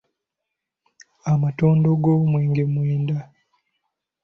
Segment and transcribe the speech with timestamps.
[1.31, 3.17] Amatondo g’omwenge mwenda.